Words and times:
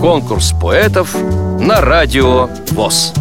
Конкурс 0.00 0.52
поэтов 0.60 1.14
на 1.58 1.80
радио 1.80 2.46
ВОЗ. 2.72 3.14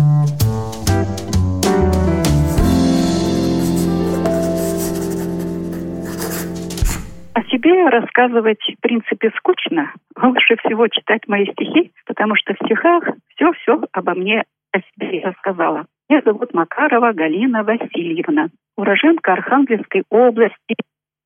О 7.34 7.41
себе 7.44 7.89
рассказывать, 7.89 8.60
в 8.60 8.81
принципе, 8.81 9.31
скучно. 9.38 9.94
Лучше 10.21 10.57
всего 10.57 10.88
читать 10.89 11.21
мои 11.27 11.45
стихи, 11.54 11.91
потому 12.05 12.36
что 12.36 12.54
в 12.54 12.66
стихах 12.66 13.04
все-все 13.36 13.82
обо 13.93 14.14
мне 14.14 14.43
о 14.73 14.80
себе 14.80 15.21
рассказала. 15.25 15.86
Меня 16.09 16.21
зовут 16.25 16.54
Макарова 16.54 17.14
Галина 17.14 17.64
Васильевна, 17.64 18.50
уроженка 18.75 19.34
Архангельской 19.34 20.04
области. 20.09 20.75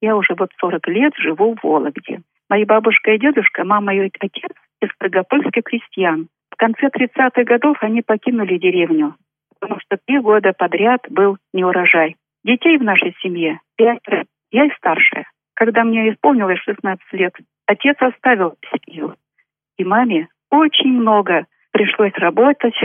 Я 0.02 0.16
уже 0.16 0.36
вот 0.38 0.50
40 0.60 0.88
лет 0.90 1.14
живу 1.18 1.56
в 1.56 1.64
Вологде. 1.68 2.22
Мои 2.50 2.64
бабушка 2.64 3.12
и 3.12 3.20
дедушка, 3.20 3.66
мама 3.66 3.94
и 3.94 4.10
отец 4.20 4.52
из 4.82 4.90
Крыгопольских 4.98 5.64
крестьян. 5.64 6.30
В 6.50 6.56
конце 6.56 6.88
30-х 6.88 7.44
годов 7.44 7.78
они 7.82 8.02
покинули 8.02 8.58
деревню, 8.58 9.16
потому 9.60 9.80
что 9.82 9.98
три 10.06 10.20
года 10.20 10.54
подряд 10.54 11.02
был 11.10 11.38
неурожай. 11.54 12.16
Детей 12.44 12.78
в 12.78 12.84
нашей 12.84 13.16
семье 13.22 13.60
пятеро, 13.76 14.26
я 14.52 14.66
и 14.66 14.72
старшая. 14.78 15.30
Когда 15.56 15.84
мне 15.84 16.12
исполнилось 16.12 16.60
16 16.60 17.02
лет, 17.14 17.34
отец 17.66 17.98
оставил 18.00 18.56
семью. 18.72 19.16
И 19.78 19.84
маме 19.84 20.30
очень 20.50 20.94
много 20.94 21.46
пришлось 21.72 22.14
работать, 22.16 22.76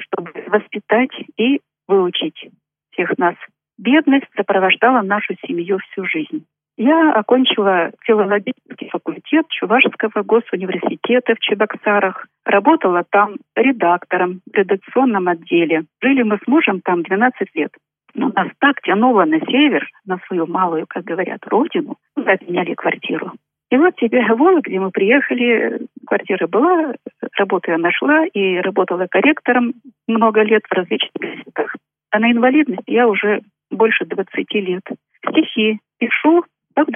чтобы 0.00 0.32
воспитать 0.48 1.12
и 1.38 1.60
выучить 1.88 2.50
всех 2.92 3.16
нас. 3.16 3.36
Бедность 3.78 4.26
сопровождала 4.36 5.02
нашу 5.02 5.34
семью 5.46 5.78
всю 5.78 6.04
жизнь. 6.06 6.46
Я 6.76 7.12
окончила 7.14 7.90
филологический 8.04 8.90
факультет 8.90 9.46
Чувашского 9.48 10.22
госуниверситета 10.22 11.34
в 11.34 11.38
Чебоксарах. 11.38 12.26
Работала 12.44 13.02
там 13.08 13.36
редактором 13.54 14.40
в 14.46 14.54
редакционном 14.54 15.28
отделе. 15.28 15.84
Жили 16.02 16.22
мы 16.22 16.36
с 16.36 16.46
мужем 16.46 16.82
там 16.82 17.02
12 17.02 17.48
лет. 17.54 17.72
Но 18.14 18.28
нас 18.28 18.48
так 18.58 18.80
тянуло 18.82 19.24
на 19.24 19.40
север, 19.40 19.88
на 20.04 20.18
свою 20.26 20.46
малую, 20.46 20.86
как 20.86 21.04
говорят, 21.04 21.46
родину. 21.46 21.96
Мы 22.14 22.32
отменяли 22.32 22.74
квартиру. 22.74 23.32
И 23.70 23.76
вот 23.76 23.94
теперь 23.96 24.24
в 24.24 24.36
Вологде 24.36 24.78
мы 24.78 24.90
приехали, 24.90 25.86
квартира 26.06 26.46
была, 26.46 26.94
работу 27.36 27.70
я 27.70 27.78
нашла 27.78 28.26
и 28.26 28.58
работала 28.58 29.06
корректором 29.10 29.74
много 30.06 30.42
лет 30.42 30.62
в 30.68 30.72
различных 30.72 31.12
газетах. 31.18 31.74
А 32.10 32.18
на 32.18 32.30
инвалидности 32.30 32.90
я 32.90 33.08
уже 33.08 33.40
больше 33.70 34.04
20 34.04 34.54
лет. 34.54 34.84
Стихи 35.28 35.80
пишу 35.98 36.44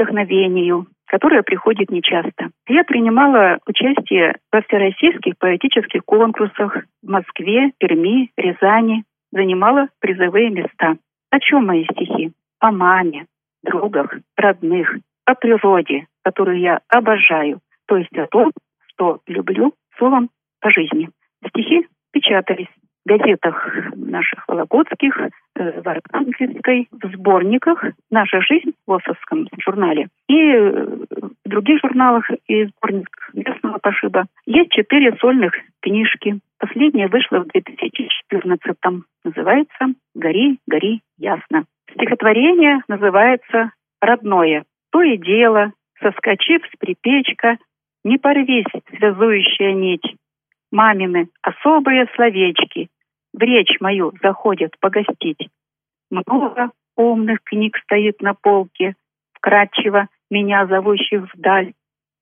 вдохновению, 0.00 0.86
которое 1.06 1.42
приходит 1.42 1.90
нечасто. 1.90 2.50
Я 2.68 2.84
принимала 2.84 3.58
участие 3.66 4.36
во 4.52 4.62
всероссийских 4.62 5.34
поэтических 5.38 6.04
конкурсах 6.04 6.84
в 7.02 7.08
Москве, 7.08 7.72
Перми, 7.78 8.30
Рязани, 8.36 9.04
занимала 9.32 9.88
призовые 10.00 10.50
места. 10.50 10.96
О 11.30 11.40
чем 11.40 11.66
мои 11.66 11.84
стихи? 11.84 12.32
О 12.60 12.72
маме, 12.72 13.26
другах, 13.62 14.14
родных, 14.36 14.96
о 15.24 15.34
природе, 15.34 16.06
которую 16.22 16.58
я 16.58 16.80
обожаю, 16.88 17.60
то 17.86 17.96
есть 17.96 18.16
о 18.16 18.26
том, 18.26 18.52
что 18.88 19.20
люблю 19.26 19.72
словом 19.98 20.30
по 20.60 20.70
жизни. 20.70 21.10
Стихи 21.46 21.86
печатались 22.12 22.68
газетах 23.10 23.68
наших 23.96 24.46
вологодских, 24.46 25.18
э, 25.18 25.80
в 25.80 25.88
Архангельской, 25.88 26.88
в 26.90 27.16
сборниках 27.16 27.84
«Наша 28.10 28.40
жизнь» 28.42 28.72
в 28.86 28.92
ОСовском 28.92 29.48
журнале 29.58 30.08
и 30.28 30.38
э, 30.38 30.86
в 31.44 31.48
других 31.48 31.80
журналах 31.80 32.30
и 32.46 32.66
сборниках 32.66 33.34
местного 33.34 33.78
пошиба. 33.78 34.26
Есть 34.46 34.70
четыре 34.70 35.14
сольных 35.16 35.52
книжки. 35.80 36.38
Последняя 36.58 37.08
вышла 37.08 37.40
в 37.40 37.46
2014-м. 37.46 39.04
Называется 39.24 39.86
«Гори, 40.14 40.58
гори, 40.66 41.00
ясно». 41.18 41.64
Стихотворение 41.94 42.80
называется 42.88 43.72
«Родное». 44.00 44.64
То 44.92 45.02
и 45.02 45.16
дело, 45.16 45.72
соскочив 46.00 46.62
с 46.66 46.76
припечка, 46.78 47.58
не 48.04 48.18
порвись, 48.18 48.66
связующая 48.96 49.72
нить, 49.72 50.16
мамины 50.70 51.28
особые 51.42 52.06
словечки 52.14 52.88
в 53.32 53.40
речь 53.40 53.80
мою 53.80 54.12
заходят 54.22 54.78
погостить. 54.80 55.48
Много 56.10 56.70
умных 56.96 57.42
книг 57.44 57.76
стоит 57.78 58.20
на 58.20 58.34
полке, 58.34 58.94
вкратчиво 59.34 60.08
меня 60.30 60.66
зовущих 60.66 61.32
вдаль. 61.34 61.72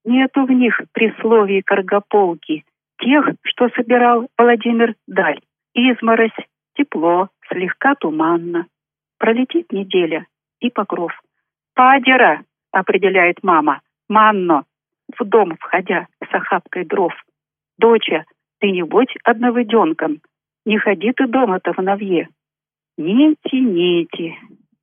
Нету 0.05 0.45
в 0.45 0.51
них 0.51 0.81
присловий 0.93 1.63
каргополки, 1.63 2.65
тех, 2.99 3.29
что 3.43 3.69
собирал 3.71 4.29
Владимир 4.39 4.95
Даль. 5.07 5.41
Изморозь, 5.75 6.31
тепло, 6.75 7.29
слегка 7.49 7.95
туманно. 7.95 8.67
Пролетит 9.19 9.73
неделя 9.73 10.27
и 10.61 10.71
покров. 10.71 11.13
«Падера!»— 11.75 12.43
определяет 12.73 13.43
мама. 13.43 13.81
«Манно!» 14.09 14.65
В 15.17 15.25
дом 15.25 15.57
входя 15.61 16.07
с 16.21 16.35
охапкой 16.35 16.85
дров. 16.85 17.13
«Доча, 17.79 18.25
ты 18.61 18.71
не 18.71 18.83
будь 18.83 19.15
одновыденком, 19.25 20.21
не 20.69 20.79
ходи 20.79 21.13
ты 21.13 21.27
дома-то 21.27 21.73
в 21.73 21.79
навье. 21.79 22.29
Нити, 22.99 23.57
нити, 23.57 24.37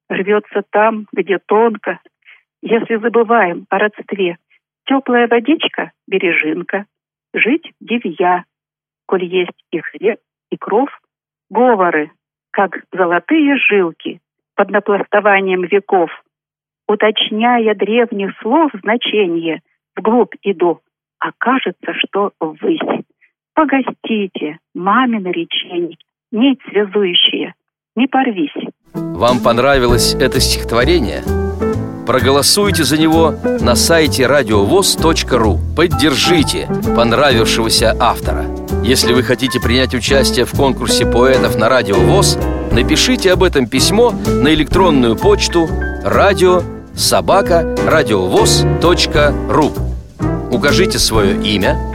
рвется 0.10 0.64
там, 0.72 1.06
где 1.14 1.38
тонко, 1.38 2.00
если 2.64 2.96
забываем 2.96 3.68
о 3.70 3.78
родстве. 3.78 4.38
Теплая 4.88 5.28
водичка— 5.28 5.92
бережинка, 6.08 6.86
жить— 7.36 7.72
девья, 7.80 8.46
коль 9.06 9.26
есть 9.26 9.64
и 9.72 9.80
хлеб, 9.80 10.20
и 10.50 10.58
кров, 10.58 10.90
говоры, 11.52 12.12
как 12.52 12.84
золотые 12.92 13.56
жилки 13.58 14.22
под 14.56 14.72
напластованием 14.72 15.66
веков. 15.66 16.10
Уточняя 16.88 17.76
древних 17.76 18.36
слов 18.42 18.72
значение, 18.82 19.62
вглубь 19.96 20.34
иду, 20.42 20.82
а 21.20 21.32
кажется, 21.38 21.94
что 21.94 22.32
ввысь. 22.40 23.05
Погостите, 23.56 24.60
мамины 24.74 25.30
речение, 25.30 25.98
нить 26.32 26.60
связующая, 26.70 27.54
не 27.96 28.06
порвись. 28.08 28.52
Вам 28.94 29.40
понравилось 29.40 30.14
это 30.16 30.42
стихотворение? 30.42 31.24
Проголосуйте 32.06 32.84
за 32.84 32.98
него 33.00 33.34
на 33.62 33.76
сайте 33.76 34.28
радиовоз.ру 34.28 35.58
Поддержите 35.76 36.68
понравившегося 36.96 37.96
автора 38.00 38.46
Если 38.84 39.12
вы 39.12 39.24
хотите 39.24 39.60
принять 39.60 39.96
участие 39.96 40.46
в 40.46 40.52
конкурсе 40.52 41.06
поэтов 41.06 41.58
на 41.58 41.68
Радио 41.68 41.96
ВОЗ 41.96 42.38
Напишите 42.72 43.32
об 43.32 43.42
этом 43.42 43.68
письмо 43.68 44.12
на 44.12 44.54
электронную 44.54 45.16
почту 45.16 45.68
радио 46.04 46.62
собака 46.94 47.76
радиовоз.ру 47.88 49.72
Укажите 50.52 51.00
свое 51.00 51.42
имя, 51.44 51.95